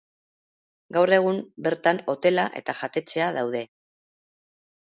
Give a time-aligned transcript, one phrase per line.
[0.97, 3.65] Gaur egun bertan hotela eta jatetxea daude.